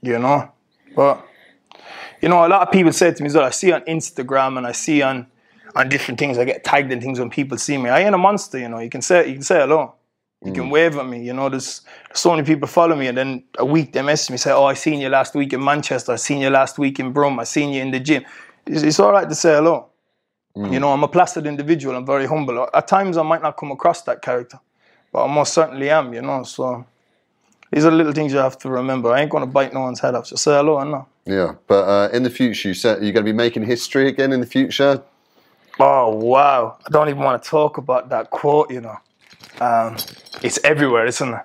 [0.03, 0.51] you know.
[0.97, 1.25] But
[2.21, 4.67] you know, a lot of people say to me, "So I see on Instagram and
[4.67, 5.27] I see on
[5.77, 6.39] on different things.
[6.39, 7.91] I get tagged in things when people see me.
[7.91, 8.79] I ain't a monster, you know.
[8.79, 9.95] You can say you can say hello.
[10.45, 10.71] You can mm.
[10.71, 11.49] wave at me, you know.
[11.49, 11.81] There's,
[12.15, 14.75] so many people follow me, and then a week they message me say, "Oh, I
[14.75, 16.13] seen you last week in Manchester.
[16.13, 17.41] I seen you last week in Brum.
[17.41, 18.25] I seen you in the gym."
[18.67, 19.89] It's, it's all right to say hello.
[20.57, 20.73] Mm.
[20.73, 21.97] You know, I'm a placid individual.
[21.97, 22.69] I'm very humble.
[22.73, 24.61] At times, I might not come across that character,
[25.13, 26.15] but I most certainly am.
[26.15, 26.87] You know, so
[27.73, 29.11] these are little things you have to remember.
[29.13, 30.29] I ain't going to bite no one's head off.
[30.29, 31.07] Just say hello and no.
[31.27, 34.33] Yeah, but uh, in the future, you said you're going to be making history again
[34.33, 35.03] in the future.
[35.81, 36.77] Oh wow!
[36.87, 38.71] I don't even want to talk about that quote.
[38.71, 38.97] You know,
[39.61, 39.97] um,
[40.43, 41.41] it's everywhere, isn't it?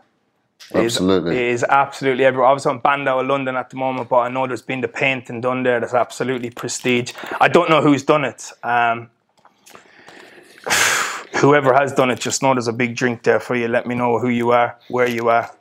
[0.74, 1.36] It is- Absolutely.
[1.36, 2.48] it is absolutely everywhere.
[2.50, 4.88] I was on Bandow of London at the moment, but I know there's been the
[4.88, 5.80] painting done there.
[5.80, 7.12] That's absolutely prestige.
[7.42, 8.50] I don't know who's done it.
[8.64, 9.10] Um,
[11.42, 13.68] whoever has done it, just know there's a big drink there for you.
[13.68, 15.52] Let me know who you are, where you are.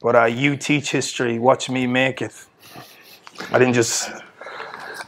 [0.00, 1.38] But uh, you teach history.
[1.38, 2.34] Watch me make it.
[3.52, 4.10] I didn't just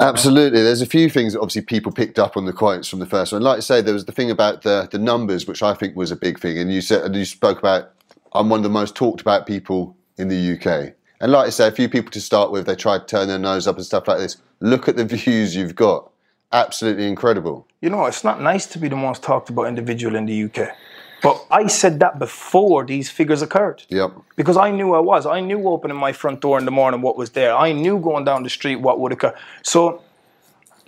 [0.01, 0.63] Absolutely.
[0.63, 3.33] There's a few things that obviously people picked up on the quotes from the first
[3.33, 3.43] one.
[3.43, 6.11] Like I say, there was the thing about the the numbers, which I think was
[6.11, 6.59] a big thing.
[6.59, 7.91] And you said and you spoke about
[8.33, 10.95] I'm one of the most talked about people in the UK.
[11.21, 13.39] And like I say, a few people to start with, they tried to turn their
[13.39, 14.39] nose up and stuff like this.
[14.61, 16.11] Look at the views you've got.
[16.53, 17.69] Absolutely incredible.
[17.81, 20.71] you know, it's not nice to be the most talked about individual in the UK.
[21.23, 23.83] But I said that before these figures occurred.
[23.89, 24.13] Yep.
[24.37, 25.27] Because I knew I was.
[25.27, 27.55] I knew opening my front door in the morning what was there.
[27.55, 29.35] I knew going down the street what would occur.
[29.63, 30.03] So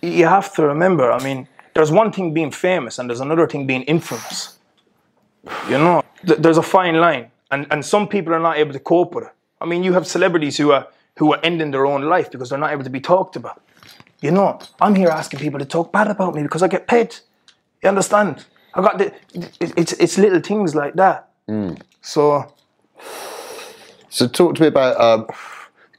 [0.01, 3.67] you have to remember, I mean, there's one thing being famous and there's another thing
[3.67, 4.59] being infamous.
[5.69, 7.31] You know, Th- there's a fine line.
[7.51, 9.33] And, and some people are not able to cope with it.
[9.61, 12.59] I mean, you have celebrities who are who are ending their own life because they're
[12.59, 13.63] not able to be talked about.
[14.23, 17.15] You know, I'm here asking people to talk bad about me because I get paid.
[17.83, 18.45] You understand?
[18.75, 21.29] I got the, it- it's it's little things like that.
[22.01, 22.53] So
[24.09, 25.27] So talk to me about um,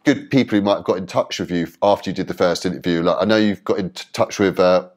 [0.03, 2.65] good people who might have got in touch with you after you did the first
[2.65, 3.01] interview.
[3.01, 4.87] Like I know you've got in touch with uh,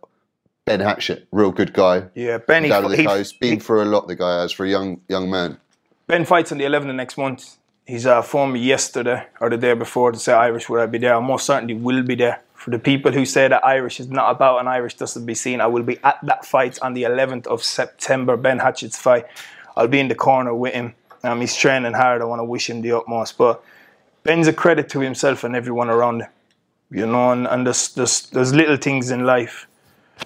[0.64, 2.04] Ben Hatchett, real good guy.
[2.14, 4.06] yeah, Benny down on the he- coast, been he- through a lot.
[4.08, 5.58] The guy has for a young young man.
[6.06, 7.56] Ben fights on the 11th of next month.
[7.84, 10.98] He's uh, phoned me yesterday or the day before to say Irish would I be
[10.98, 11.14] there.
[11.16, 12.42] I most certainly will be there.
[12.56, 15.60] For the people who say that Irish is not about and Irish doesn't be seen,
[15.60, 19.26] I will be at that fight on the 11th of September, Ben Hatchett's fight.
[19.76, 20.94] I'll be in the corner with him.
[21.22, 22.22] Um, he's training hard.
[22.22, 23.36] I want to wish him the utmost.
[23.36, 23.62] But
[24.22, 26.28] Ben's a credit to himself and everyone around him.
[26.90, 29.66] You know, and, and there's, there's, there's little things in life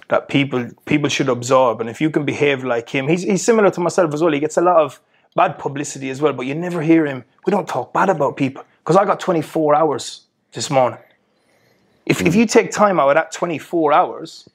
[0.07, 1.81] that people people should absorb.
[1.81, 4.31] And if you can behave like him, he's, he's similar to myself as well.
[4.31, 5.01] He gets a lot of
[5.35, 7.23] bad publicity as well, but you never hear him.
[7.45, 10.21] We don't talk bad about people because I got 24 hours
[10.53, 10.99] this morning.
[12.05, 12.37] If, if mm.
[12.37, 14.49] you take time out of that 24 hours,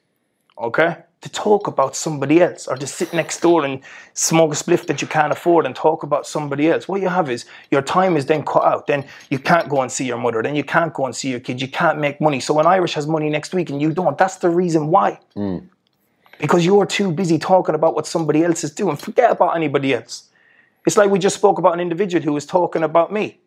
[0.57, 3.81] okay, to talk about somebody else or to sit next door and
[4.13, 7.29] smoke a spliff that you can't afford and talk about somebody else, what you have
[7.29, 8.85] is your time is then cut out.
[8.87, 10.43] Then you can't go and see your mother.
[10.43, 11.61] Then you can't go and see your kids.
[11.61, 12.39] You can't make money.
[12.39, 15.19] So when Irish has money next week and you don't, that's the reason why.
[15.35, 15.67] Mm.
[16.39, 18.95] Because you're too busy talking about what somebody else is doing.
[18.95, 20.29] Forget about anybody else.
[20.85, 23.39] It's like we just spoke about an individual who was talking about me.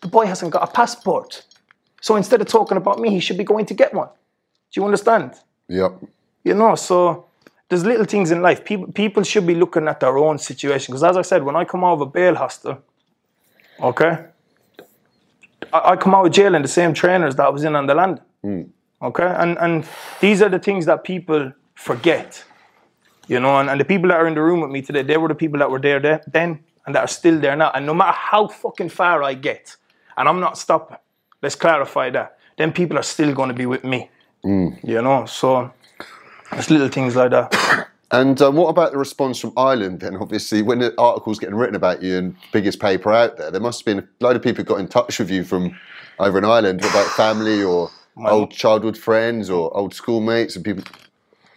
[0.00, 1.44] The boy hasn't got a passport.
[2.00, 4.08] So instead of talking about me, he should be going to get one.
[4.72, 5.34] Do you understand?
[5.68, 6.02] Yep.
[6.44, 7.26] You know, so
[7.68, 8.64] there's little things in life.
[8.64, 10.92] People people should be looking at their own situation.
[10.92, 12.82] Because as I said, when I come out of a bail hostel,
[13.80, 14.26] okay,
[15.72, 17.86] I, I come out of jail in the same trainers that I was in on
[17.86, 18.20] the land.
[18.42, 18.62] Hmm.
[19.02, 19.86] Okay, and and
[20.20, 22.44] these are the things that people forget.
[23.26, 25.18] You know, and, and the people that are in the room with me today, they
[25.18, 27.70] were the people that were there then, then and that are still there now.
[27.74, 29.76] And no matter how fucking far I get,
[30.16, 30.96] and I'm not stopping,
[31.42, 34.10] let's clarify that, then people are still going to be with me.
[34.82, 35.72] You know, so
[36.52, 37.88] it's little things like that.
[38.10, 40.16] And um, what about the response from Ireland then?
[40.16, 43.80] Obviously, when the article's getting written about you and biggest paper out there, there must
[43.80, 45.78] have been a load of people got in touch with you from
[46.18, 50.84] over in Ireland about family or old childhood friends or old schoolmates and people.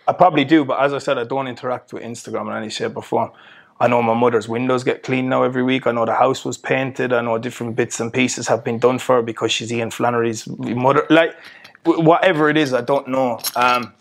[0.07, 2.97] I probably do, but as I said, I don't interact with Instagram in any shape
[2.97, 3.31] or form.
[3.81, 5.87] I know my mother's windows get cleaned now every week.
[5.87, 7.11] I know the house was painted.
[7.11, 10.47] I know different bits and pieces have been done for her because she's Ian Flannery's
[10.47, 11.03] mother.
[11.09, 11.35] Like,
[11.83, 13.39] whatever it is, I don't know.
[13.55, 13.93] Um,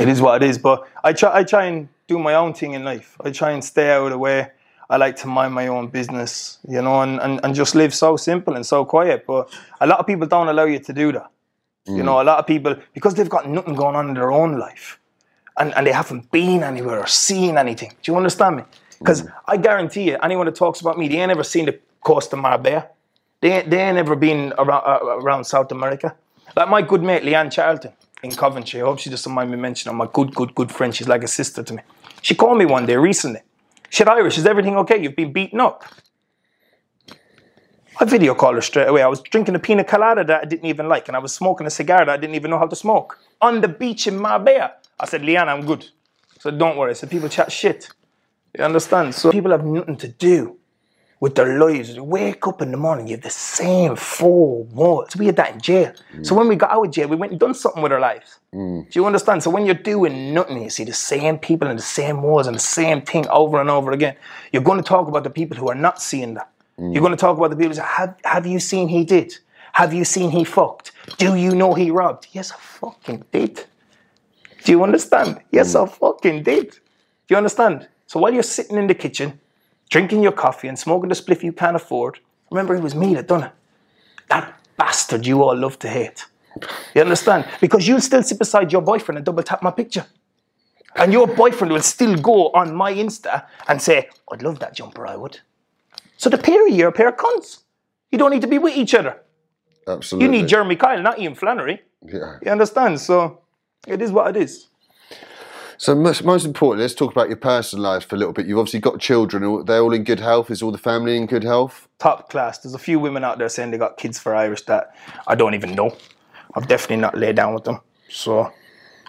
[0.00, 0.58] it is what it is.
[0.58, 3.16] But I try, I try and do my own thing in life.
[3.20, 4.50] I try and stay out of the way.
[4.90, 8.16] I like to mind my own business, you know, and, and, and just live so
[8.16, 9.24] simple and so quiet.
[9.24, 11.30] But a lot of people don't allow you to do that.
[11.86, 14.58] You know, a lot of people, because they've got nothing going on in their own
[14.58, 14.98] life
[15.58, 17.90] and, and they haven't been anywhere or seen anything.
[18.02, 18.62] Do you understand me?
[18.98, 22.32] Because I guarantee you, anyone that talks about me, they ain't ever seen the coast
[22.32, 22.88] of Marbella.
[23.40, 26.14] They, ain't- they ain't ever been around, uh, around South America.
[26.56, 27.92] Like my good mate, Leanne Charlton
[28.22, 28.80] in Coventry.
[28.82, 29.98] I hope she doesn't mind me mentioning her.
[30.04, 30.94] My good, good, good friend.
[30.94, 31.82] She's like a sister to me.
[32.22, 33.40] She called me one day recently.
[33.90, 35.00] She said, Irish, is everything okay?
[35.00, 35.84] You've been beaten up.
[38.00, 39.02] I video called her straight away.
[39.02, 41.66] I was drinking a pina colada that I didn't even like, and I was smoking
[41.66, 44.72] a cigar that I didn't even know how to smoke on the beach in Marbella.
[45.00, 45.86] I said, Leanne, I'm good.
[46.40, 46.94] So don't worry.
[46.94, 47.88] So people chat shit.
[48.56, 49.14] You understand?
[49.14, 50.56] So people have nothing to do
[51.20, 51.94] with their lives.
[51.94, 55.16] You wake up in the morning, you have the same four walls.
[55.16, 55.92] We had that in jail.
[56.22, 58.38] So when we got out of jail, we went and done something with our lives.
[58.52, 59.42] Do you understand?
[59.42, 62.54] So when you're doing nothing, you see the same people and the same walls and
[62.56, 64.16] the same thing over and over again.
[64.52, 66.50] You're going to talk about the people who are not seeing that.
[66.78, 69.36] You're going to talk about the people who say, have, have you seen he did?
[69.72, 70.92] Have you seen he fucked?
[71.18, 72.28] Do you know he robbed?
[72.32, 73.64] Yes, I fucking did.
[74.68, 75.40] Do you understand?
[75.50, 75.82] Yes, mm.
[75.82, 76.72] I fucking did.
[76.72, 77.88] Do you understand?
[78.06, 79.40] So while you're sitting in the kitchen,
[79.88, 82.18] drinking your coffee and smoking the spliff you can't afford,
[82.50, 83.52] remember it was me that done it.
[84.28, 86.26] That bastard you all love to hate.
[86.94, 87.46] You understand?
[87.62, 90.04] Because you'll still sit beside your boyfriend and double tap my picture.
[90.96, 95.06] And your boyfriend will still go on my Insta and say, I'd love that jumper,
[95.06, 95.40] I would.
[96.18, 97.60] So the pair of you are a pair of cunts.
[98.12, 99.16] You don't need to be with each other.
[99.86, 100.26] Absolutely.
[100.26, 101.80] You need Jeremy Kyle, not Ian Flannery.
[102.04, 102.38] Yeah.
[102.42, 103.00] You understand?
[103.00, 103.40] So
[103.86, 104.66] it is what it is.
[105.76, 108.46] So most, most importantly, let's talk about your personal life for a little bit.
[108.46, 109.64] You've obviously got children.
[109.64, 110.50] They're all in good health?
[110.50, 111.88] Is all the family in good health?
[111.98, 112.58] top class.
[112.58, 114.94] There's a few women out there saying they got kids for Irish that
[115.26, 115.96] I don't even know.
[116.54, 117.80] I've definitely not laid down with them.
[118.08, 118.52] So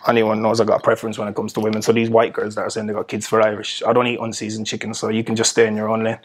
[0.07, 1.81] anyone knows I got a preference when it comes to women.
[1.81, 4.19] So these white girls that are saying they got kids for Irish, I don't eat
[4.19, 6.19] unseasoned chicken, so you can just stay in your own lane.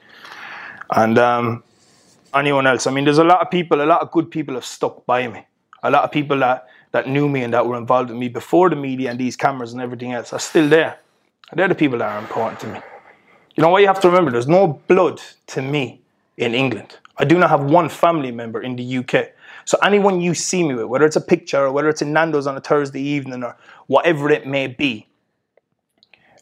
[0.90, 1.62] And um,
[2.34, 4.64] anyone else, I mean, there's a lot of people, a lot of good people have
[4.64, 5.46] stuck by me.
[5.82, 8.70] A lot of people that that knew me and that were involved with me before
[8.70, 10.96] the media and these cameras and everything else are still there.
[11.50, 12.78] And they're the people that are important to me.
[13.56, 14.30] You know what you have to remember?
[14.30, 16.02] There's no blood to me
[16.36, 16.98] in England.
[17.16, 19.32] I do not have one family member in the UK.
[19.64, 22.46] So anyone you see me with, whether it's a picture or whether it's in Nando's
[22.46, 23.56] on a Thursday evening or
[23.88, 25.08] whatever it may be,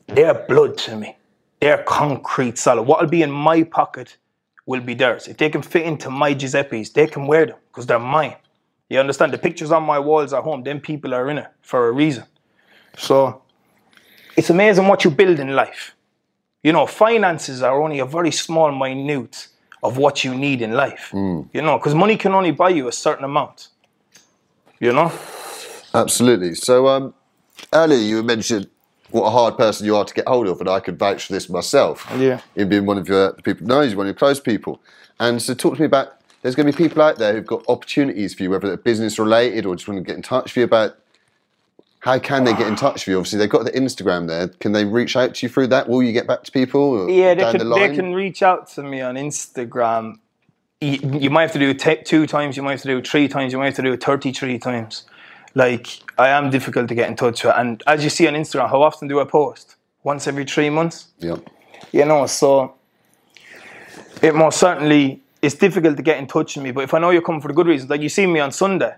[0.08, 1.16] they're blood to me.
[1.62, 2.82] They're concrete solid.
[2.82, 4.18] What'll be in my pocket
[4.66, 5.28] will be theirs.
[5.28, 8.36] If they can fit into my Giuseppe's, they can wear them because they're mine.
[8.92, 9.32] You understand?
[9.32, 12.24] The pictures on my walls at home, them people are in it for a reason.
[12.98, 13.40] So
[14.36, 15.94] it's amazing what you build in life.
[16.62, 19.48] You know, finances are only a very small minute
[19.82, 21.08] of what you need in life.
[21.54, 23.68] You know, because money can only buy you a certain amount.
[24.78, 25.10] You know?
[25.94, 26.54] Absolutely.
[26.54, 27.14] So um,
[27.72, 28.68] earlier you mentioned
[29.10, 31.32] what a hard person you are to get hold of, and I could vouch for
[31.32, 32.06] this myself.
[32.18, 32.40] Yeah.
[32.56, 34.82] In being one of your people knows you, one of your close people.
[35.18, 37.64] And so talk to me about there's going to be people out there who've got
[37.68, 40.56] opportunities for you, whether they're business related or just want to get in touch with
[40.56, 40.98] you about
[42.00, 43.18] how can they get in touch with you?
[43.18, 44.48] Obviously, they've got the Instagram there.
[44.48, 45.88] Can they reach out to you through that?
[45.88, 46.80] Will you get back to people?
[46.80, 47.90] or Yeah, they can, the line?
[47.90, 50.16] they can reach out to me on Instagram.
[50.80, 52.98] You, you might have to do it t- two times, you might have to do
[52.98, 55.04] it three times, you might have to do it 33 times.
[55.54, 55.86] Like,
[56.18, 57.54] I am difficult to get in touch with.
[57.56, 59.76] And as you see on Instagram, how often do I post?
[60.02, 61.06] Once every three months?
[61.20, 61.36] Yeah.
[61.92, 62.74] You know, so
[64.20, 66.70] it most certainly is difficult to get in touch with me.
[66.70, 68.52] But if I know you're coming for the good reasons, like you see me on
[68.52, 68.94] Sunday,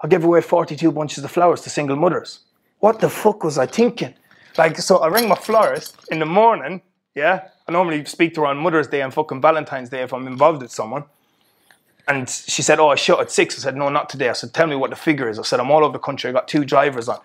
[0.00, 2.40] I'll give away 42 bunches of flowers to single mothers.
[2.78, 4.14] What the fuck was I thinking?
[4.56, 6.80] Like, so I ring my florist in the morning,
[7.14, 7.48] yeah?
[7.68, 10.62] I normally speak to her on Mother's Day and fucking Valentine's Day if I'm involved
[10.62, 11.04] with someone.
[12.08, 13.56] And she said, Oh, I shut at six.
[13.56, 14.28] I said, No, not today.
[14.28, 15.38] I said, Tell me what the figure is.
[15.38, 16.30] I said, I'm all over the country.
[16.30, 17.20] I got two drivers on.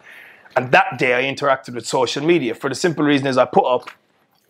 [0.56, 3.66] And that day I interacted with social media for the simple reason is I put
[3.66, 3.90] up,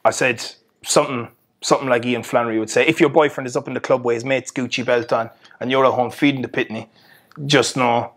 [0.03, 0.43] I said
[0.83, 1.29] something
[1.65, 4.13] something like Ian Flannery would say, if your boyfriend is up in the club with
[4.13, 6.87] his mate's Gucci belt on and you're at home feeding the pitney,
[7.47, 8.13] just know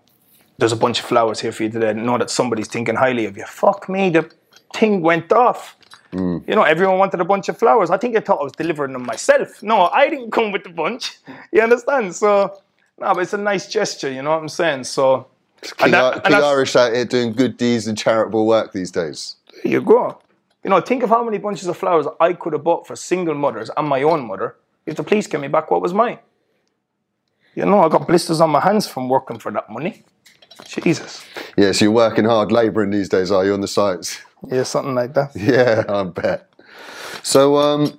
[0.58, 1.94] there's a bunch of flowers here for you today.
[1.94, 3.44] Know that somebody's thinking highly of you.
[3.46, 4.30] Fuck me, the
[4.74, 5.76] thing went off.
[6.12, 6.46] Mm.
[6.46, 7.90] You know, everyone wanted a bunch of flowers.
[7.90, 9.62] I think they thought I was delivering them myself.
[9.62, 11.18] No, I didn't come with the bunch.
[11.52, 12.14] You understand?
[12.14, 12.60] So,
[12.98, 14.10] no, but it's a nice gesture.
[14.10, 14.84] You know what I'm saying?
[14.84, 15.26] So,
[15.62, 18.72] King, and that- and King that's- Irish out here doing good deeds and charitable work
[18.72, 19.36] these days.
[19.62, 20.18] there you go.
[20.64, 23.34] You know, think of how many bunches of flowers I could have bought for single
[23.34, 26.18] mothers and my own mother if the police gave me back what was mine.
[27.54, 30.04] You know, I got blisters on my hands from working for that money.
[30.66, 31.24] Jesus.
[31.56, 34.20] Yeah, so you're working hard, labouring these days, are you, on the sites?
[34.48, 35.34] Yeah, something like that.
[35.34, 36.52] Yeah, I bet.
[37.22, 37.98] So, um,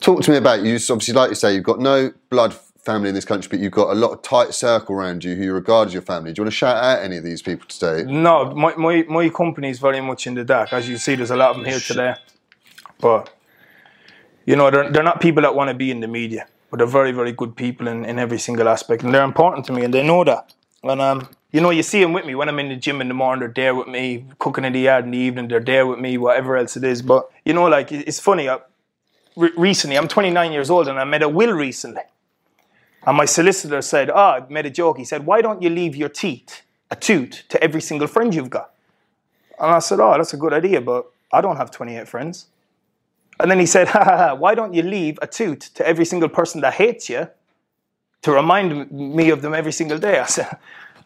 [0.00, 0.78] talk to me about you.
[0.78, 3.72] So obviously, like you say, you've got no blood family in this country, but you've
[3.72, 6.32] got a lot of tight circle around you who you regard as your family.
[6.32, 8.10] Do you want to shout out any of these people today?
[8.10, 10.72] No, my, my, my company is very much in the dark.
[10.72, 12.14] As you see, there's a lot of them here today.
[13.00, 13.32] But,
[14.46, 16.86] you know, they're, they're not people that want to be in the media, but they're
[16.86, 19.02] very, very good people in, in every single aspect.
[19.02, 20.52] And they're important to me, and they know that.
[20.82, 23.08] And, um, you know, you see them with me when I'm in the gym in
[23.08, 24.24] the morning, they're there with me.
[24.38, 27.02] Cooking in the yard in the evening, they're there with me, whatever else it is.
[27.02, 28.48] But, you know, like, it's funny.
[28.48, 28.58] I,
[29.36, 32.02] re- recently, I'm 29 years old, and I met a will recently.
[33.06, 34.98] And my solicitor said, Ah, I made a joke.
[34.98, 38.50] He said, Why don't you leave your teeth, a tooth, to every single friend you've
[38.50, 38.72] got?
[39.58, 42.46] And I said, Oh, that's a good idea, but I don't have 28 friends.
[43.38, 46.04] And then he said, ha, ha, ha, Why don't you leave a tooth to every
[46.04, 47.28] single person that hates you
[48.22, 50.18] to remind me of them every single day?
[50.26, 50.58] I said,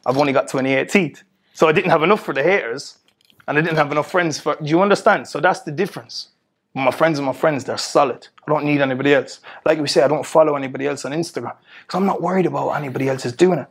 [0.04, 1.22] I've only got 28 teeth.
[1.54, 2.98] So I didn't have enough for the haters,
[3.46, 4.56] and I didn't have enough friends for.
[4.56, 5.28] Do you understand?
[5.28, 6.30] So that's the difference.
[6.74, 8.26] My friends are my friends, they're solid.
[8.46, 9.40] I don't need anybody else.
[9.64, 12.66] Like we say, I don't follow anybody else on Instagram because I'm not worried about
[12.66, 13.68] what anybody else is doing it.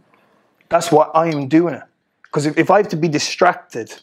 [0.70, 1.84] That's what I'm doing it.
[2.24, 3.94] Because if, if I have to be distracted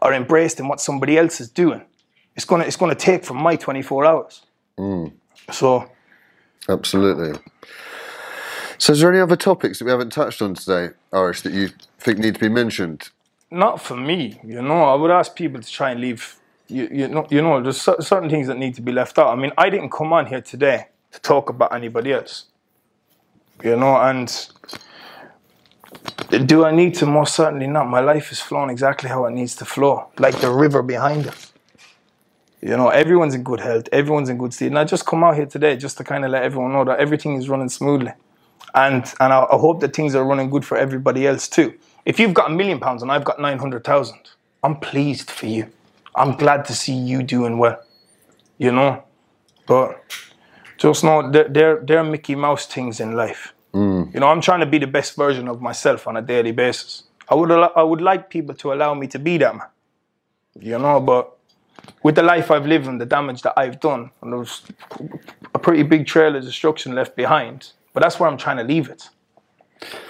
[0.00, 1.82] or embraced in what somebody else is doing,
[2.34, 4.42] it's gonna it's gonna take from my 24 hours.
[4.78, 5.12] Mm.
[5.52, 5.90] So
[6.68, 7.38] Absolutely.
[8.78, 11.70] So, is there any other topics that we haven't touched on today, Irish, that you
[11.98, 13.10] think need to be mentioned?
[13.50, 14.84] not for me, you know.
[14.84, 16.36] I would ask people to try and leave.
[16.68, 19.28] You, you know, you know, there's certain things that need to be left out.
[19.28, 22.46] I mean, I didn't come on here today to talk about anybody else,
[23.64, 23.96] you know.
[23.96, 24.28] And
[26.46, 27.06] do I need to?
[27.06, 27.88] Most certainly not.
[27.88, 31.52] My life is flowing exactly how it needs to flow, like the river behind us.
[32.62, 34.68] You know, everyone's in good health, everyone's in good state.
[34.68, 37.00] And I just come out here today just to kind of let everyone know that
[37.00, 38.12] everything is running smoothly.
[38.74, 41.74] And and I, I hope that things are running good for everybody else too.
[42.06, 44.16] If you've got a million pounds and I've got 900,000,
[44.64, 45.70] I'm pleased for you.
[46.16, 47.80] I'm glad to see you doing well.
[48.58, 49.04] You know?
[49.66, 50.00] But
[50.78, 53.52] just know they're, they're, they're Mickey Mouse things in life.
[53.74, 54.14] Mm.
[54.14, 57.04] You know, I'm trying to be the best version of myself on a daily basis.
[57.28, 59.66] I would, I would like people to allow me to be that man.
[60.58, 61.36] You know, but
[62.02, 64.62] with the life I've lived and the damage that I've done, and there's
[65.54, 67.72] a pretty big trail of destruction left behind.
[67.92, 69.08] But that's where I'm trying to leave it.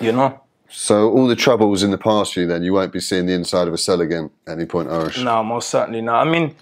[0.00, 0.40] You know?
[0.68, 3.32] So, all the troubles in the past for you, then, you won't be seeing the
[3.32, 5.18] inside of a cell again at any point, Irish?
[5.18, 6.26] No, most certainly not.
[6.26, 6.54] I mean,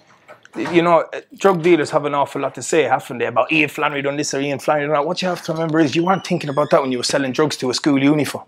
[0.55, 1.05] you know,
[1.37, 4.33] drug dealers have an awful lot to say, haven't they, about Ian Flannery done this
[4.33, 5.05] or Ian Flannery done that.
[5.05, 7.31] What you have to remember is you weren't thinking about that when you were selling
[7.31, 8.45] drugs to a school uniform.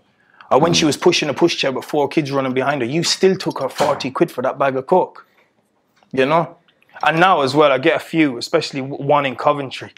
[0.50, 0.86] Or when she hmm.
[0.86, 4.10] was pushing a pushchair with four kids running behind her, you still took her 40
[4.12, 5.26] quid for that bag of coke.
[6.12, 6.56] You know?
[7.02, 9.92] And now as well, I get a few, especially one in Coventry.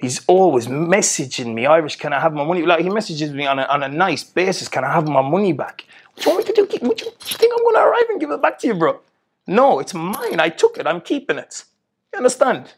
[0.00, 2.62] He's always messaging me, Irish, can I have my money?
[2.62, 5.52] Like he messages me on a, on a nice basis, can I have my money
[5.52, 5.84] back?
[6.14, 6.86] What do you want me to do?
[6.86, 9.00] What you, you think I'm going to arrive and give it back to you, bro?
[9.46, 10.40] No, it's mine.
[10.40, 10.86] I took it.
[10.86, 11.64] I'm keeping it.
[12.12, 12.74] You understand?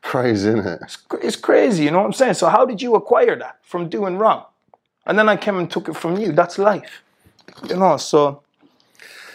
[0.00, 0.96] Crazy, isn't it?
[1.22, 2.34] It's crazy, you know what I'm saying?
[2.34, 4.44] So how did you acquire that from doing wrong?
[5.06, 6.32] And then I came and took it from you.
[6.32, 7.02] That's life.
[7.68, 8.42] You know, so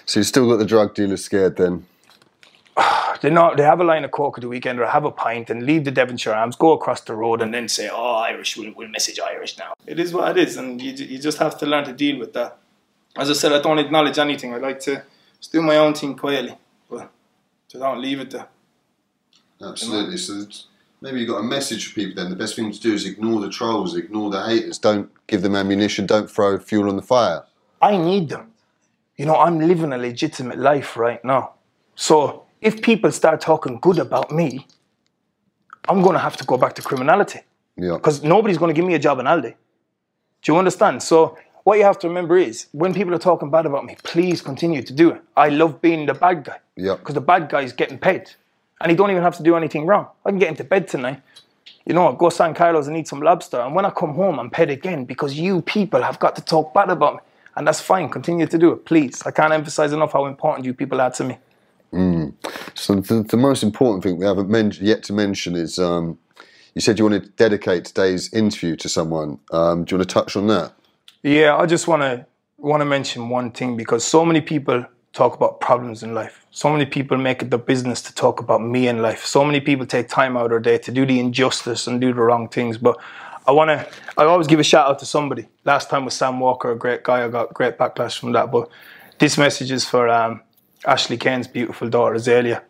[0.05, 1.85] So you still got the drug dealer scared then?
[3.21, 5.49] they know they have a line of coke at the weekend or have a pint
[5.49, 8.73] and leave the Devonshire Arms, go across the road and then say, Oh, Irish, we'll,
[8.75, 9.73] we'll message Irish now.
[9.85, 12.33] It is what it is, and you, you just have to learn to deal with
[12.33, 12.57] that.
[13.17, 14.53] As I said, I don't acknowledge anything.
[14.53, 15.03] I like to
[15.37, 16.55] just do my own thing quietly,
[16.89, 17.09] but
[17.67, 18.47] just don't leave it there.
[19.61, 20.17] Absolutely.
[20.17, 20.65] So it's-
[21.01, 22.29] maybe you've got a message for people then.
[22.29, 24.77] The best thing to do is ignore the trolls, ignore the haters.
[24.77, 27.43] Don't give them ammunition, don't throw fuel on the fire.
[27.81, 28.51] I need them.
[29.17, 31.53] You know, I'm living a legitimate life right now.
[31.95, 34.67] So if people start talking good about me,
[35.87, 37.39] I'm going to have to go back to criminality
[37.77, 37.93] Yeah.
[37.95, 39.55] because nobody's going to give me a job in Aldi.
[40.41, 41.01] Do you understand?
[41.03, 44.41] So what you have to remember is when people are talking bad about me, please
[44.41, 45.21] continue to do it.
[45.35, 46.95] I love being the bad guy Yeah.
[46.95, 48.29] because the bad guy is getting paid
[48.81, 50.07] and he don't even have to do anything wrong.
[50.25, 51.21] I can get into bed tonight,
[51.85, 53.59] you know, go San Carlos and eat some lobster.
[53.59, 56.73] And when I come home, I'm paid again because you people have got to talk
[56.73, 57.19] bad about me.
[57.55, 58.09] And that's fine.
[58.09, 59.21] Continue to do it, please.
[59.25, 61.37] I can't emphasize enough how important you people are to me.
[62.75, 66.17] So the, the most important thing we haven't men- yet to mention is um,
[66.75, 69.39] you said you wanted to dedicate today's interview to someone.
[69.51, 70.73] Um, do you want to touch on that?
[71.23, 72.25] Yeah, I just want to
[72.57, 76.45] want to mention one thing because so many people talk about problems in life.
[76.51, 79.25] So many people make it their business to talk about me in life.
[79.25, 82.13] So many people take time out of their day to do the injustice and do
[82.13, 82.77] the wrong things.
[82.77, 82.97] But
[83.47, 83.89] I want to.
[84.17, 85.47] I always give a shout out to somebody.
[85.65, 87.25] Last time was Sam Walker, a great guy.
[87.25, 88.51] I got great backlash from that.
[88.51, 88.69] But
[89.17, 90.41] this message is for um,
[90.85, 92.61] Ashley Cain's beautiful daughter Azaylia,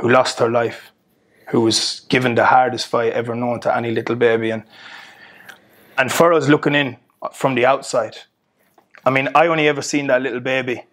[0.00, 0.92] who lost her life,
[1.48, 4.62] who was given the hardest fight ever known to any little baby, and
[5.96, 6.96] and for us looking in
[7.32, 8.16] from the outside,
[9.04, 10.84] I mean, I only ever seen that little baby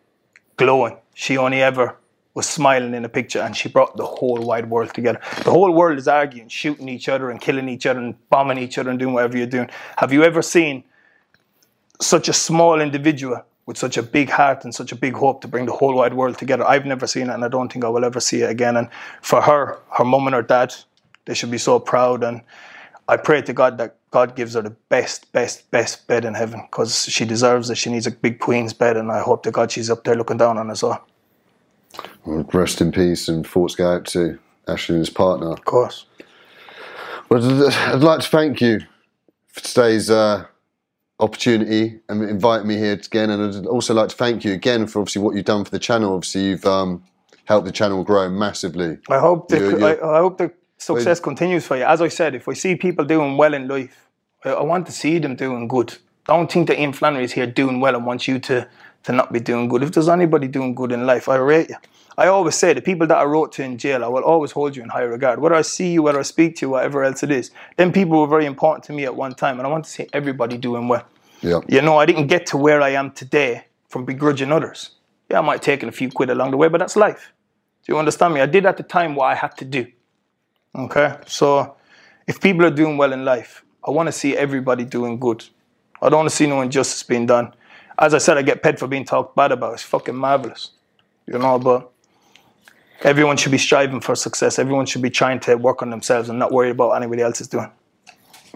[0.58, 0.98] glowing.
[1.14, 1.98] She only ever
[2.34, 5.22] was smiling in a picture and she brought the whole wide world together.
[5.44, 8.78] The whole world is arguing, shooting each other and killing each other and bombing each
[8.78, 9.70] other and doing whatever you're doing.
[9.98, 10.84] Have you ever seen
[12.02, 15.48] such a small individual with such a big heart and such a big hope to
[15.48, 16.66] bring the whole wide world together?
[16.68, 18.78] I've never seen it and I don't think I will ever see it again.
[18.78, 18.90] And
[19.22, 20.74] for her, her mum and her dad,
[21.26, 22.42] they should be so proud and
[23.08, 26.62] I pray to God that God gives her the best, best, best bed in heaven
[26.62, 27.78] because she deserves it.
[27.78, 30.38] She needs a big queen's bed, and I hope to God she's up there looking
[30.38, 31.06] down on us all.
[32.26, 35.52] Well, rest in peace and thoughts go out to Ashley and his partner.
[35.52, 36.06] Of course.
[37.30, 38.82] Well, I'd like to thank you
[39.48, 40.46] for today's uh,
[41.20, 43.30] opportunity and inviting me here again.
[43.30, 45.80] And I'd also like to thank you again for obviously what you've done for the
[45.80, 46.14] channel.
[46.16, 47.04] Obviously, you've um,
[47.46, 48.98] helped the channel grow massively.
[49.10, 51.84] I hope the, You- you- I, I hope the success continues for you.
[51.84, 54.10] As I said, if we see people doing well in life,
[54.44, 55.96] I, I want to see them doing good.
[56.28, 58.68] Don't think that Ian Flannery is here doing well and wants you to,
[59.06, 59.84] to not be doing good.
[59.84, 61.76] If there's anybody doing good in life, I rate you.
[62.18, 64.76] I always say the people that I wrote to in jail, I will always hold
[64.76, 65.40] you in high regard.
[65.40, 67.52] Whether I see you, whether I speak to you, whatever else it is.
[67.78, 70.08] Them people were very important to me at one time, and I want to see
[70.14, 71.06] everybody doing well.
[71.42, 71.60] Yeah.
[71.68, 74.92] You know, I didn't get to where I am today from begrudging others.
[75.30, 77.34] Yeah, I might have taken a few quid along the way, but that's life.
[77.86, 78.42] Do you understand me?
[78.42, 79.86] I did at the time what I had to do.
[80.74, 81.18] Okay?
[81.28, 81.76] So
[82.28, 85.46] if people are doing well in life, I want to see everybody doing good.
[86.02, 87.54] I don't want to see no injustice being done.
[87.98, 89.74] As I said, I get paid for being talked bad about.
[89.74, 90.72] It's fucking marvelous.
[91.28, 91.92] You know, but
[93.02, 94.60] everyone should be striving for success.
[94.60, 97.42] Everyone should be trying to work on themselves and not worry about what anybody else
[97.42, 97.72] is doing.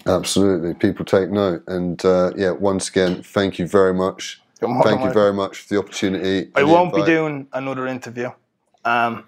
[0.05, 0.73] Absolutely.
[0.73, 1.63] People take note.
[1.67, 4.41] And uh, yeah, once again, thank you very much.
[4.59, 6.51] Thank you very much for the opportunity.
[6.53, 8.29] I won't be doing another interview.
[8.83, 9.23] Um,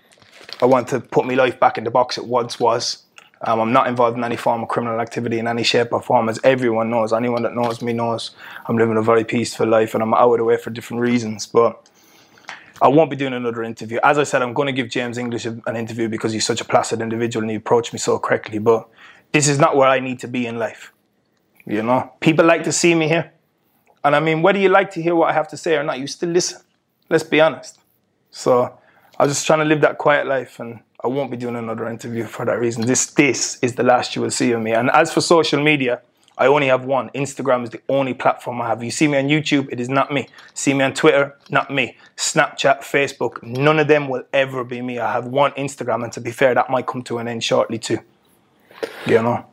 [0.61, 3.03] I want to put my life back in the box it once was.
[3.43, 6.29] Um, I'm not involved in any form of criminal activity in any shape or form,
[6.29, 7.11] as everyone knows.
[7.11, 8.31] Anyone that knows me knows
[8.67, 11.47] I'm living a very peaceful life and I'm out of the way for different reasons.
[11.47, 11.89] But
[12.81, 13.99] I won't be doing another interview.
[14.03, 16.65] As I said, I'm going to give James English an interview because he's such a
[16.65, 18.59] placid individual and he approached me so correctly.
[18.59, 18.87] But
[19.31, 20.91] this is not where I need to be in life.
[21.65, 23.31] You know, people like to see me here.
[24.03, 25.99] And I mean, whether you like to hear what I have to say or not,
[25.99, 26.61] you still listen.
[27.09, 27.79] Let's be honest.
[28.31, 28.77] So
[29.17, 31.87] I was just trying to live that quiet life, and I won't be doing another
[31.87, 32.85] interview for that reason.
[32.85, 34.71] This this is the last you will see of me.
[34.71, 36.01] And as for social media,
[36.37, 37.09] I only have one.
[37.09, 38.83] Instagram is the only platform I have.
[38.83, 40.27] You see me on YouTube, it is not me.
[40.53, 41.97] See me on Twitter, not me.
[42.17, 44.99] Snapchat, Facebook, none of them will ever be me.
[44.99, 47.77] I have one Instagram, and to be fair, that might come to an end shortly
[47.77, 47.99] too.
[49.05, 49.45] You know.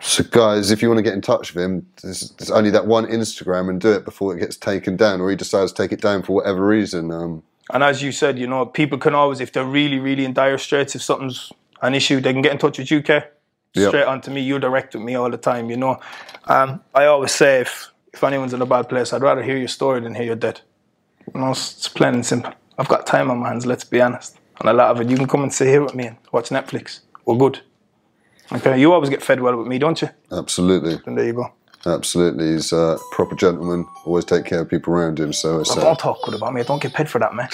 [0.00, 3.06] So, guys, if you want to get in touch with him, there's, only that one
[3.06, 6.00] Instagram and do it before it gets taken down, or he decides to take it
[6.00, 7.10] down for whatever reason.
[7.10, 10.32] Um, And as you said, you know, people can always, if they're really, really in
[10.32, 11.52] dire straits, if something's
[11.82, 13.24] an issue, they can get in touch with UK.
[13.74, 13.88] Yep.
[13.88, 14.40] Straight on to me.
[14.40, 16.00] You direct with me all the time, you know.
[16.46, 19.68] Um, I always say if, if anyone's in a bad place, I'd rather hear your
[19.68, 20.62] story than hear you're dead.
[21.34, 22.52] You know, it's, it's plain and simple.
[22.78, 24.38] I've got time on my hands, let's be honest.
[24.60, 26.48] And a lot of it, you can come and sit here with me and watch
[26.48, 27.00] Netflix.
[27.26, 27.60] We're good.
[28.50, 30.08] Okay, you always get fed well with me, don't you?
[30.32, 31.52] absolutely, And there you go.
[31.86, 32.52] Absolutely.
[32.52, 33.86] He's a proper gentleman.
[34.04, 35.32] Always take care of people around him.
[35.32, 36.60] So, it's, uh, Don't talk good about me.
[36.60, 37.48] I don't get paid for that, man.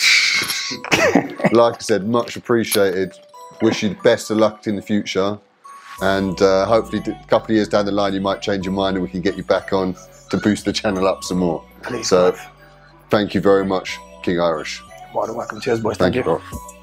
[1.53, 3.13] like I said, much appreciated.
[3.63, 5.39] Wish you the best of luck in the future,
[6.03, 8.97] and uh, hopefully, a couple of years down the line, you might change your mind
[8.97, 9.95] and we can get you back on
[10.31, 11.65] to boost the channel up some more.
[11.83, 12.37] Please, so,
[13.11, 14.83] thank you very much, King Irish.
[15.13, 15.61] More than welcome.
[15.61, 15.97] Cheers, boys.
[15.97, 16.74] Thank, Thank, you, you.